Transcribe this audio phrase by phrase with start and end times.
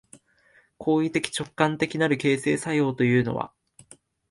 [0.79, 3.53] 行為的直観的なる形成作用というのは、